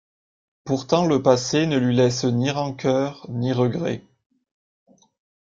[0.63, 4.03] Pourtant le passé ne lui laisse ni rancœur, ni regret.